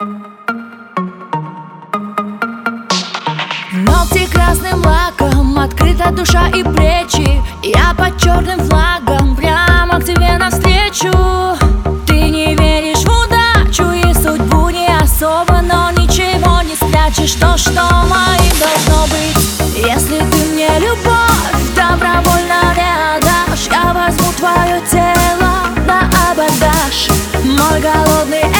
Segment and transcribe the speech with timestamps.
[0.00, 0.16] Ногти
[4.32, 7.42] красным лаком, открыта душа и плечи.
[7.62, 11.12] Я под черным флагом, прямо к тебе навстречу.
[12.06, 17.82] Ты не веришь в удачу и судьбу не особо Но ничего не спрячешь, то, что
[18.08, 19.36] моим должно быть.
[19.76, 27.10] Если ты мне любовь добровольно не Я возьму твое тело на абордаж.
[27.44, 28.59] Мой голодный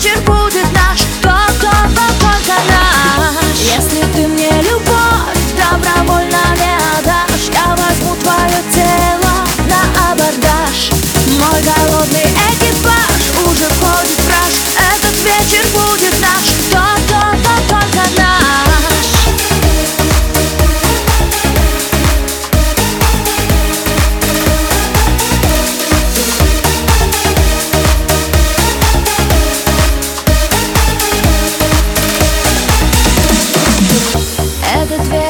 [0.00, 0.99] вечер будет наш,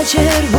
[0.10, 0.59] Этот